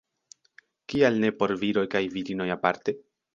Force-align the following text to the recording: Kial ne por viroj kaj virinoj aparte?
Kial 0.93 1.19
ne 1.25 1.31
por 1.41 1.53
viroj 1.65 1.85
kaj 1.93 2.03
virinoj 2.17 2.49
aparte? 2.57 2.97